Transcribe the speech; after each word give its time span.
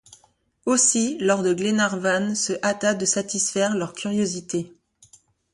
Aussi 0.65 1.19
lord 1.19 1.43
Glenarvan 1.53 2.33
se 2.33 2.53
hâta 2.63 2.95
de 2.95 3.05
satisfaire 3.05 3.75
leur 3.75 3.93
curiosité. 3.93 4.73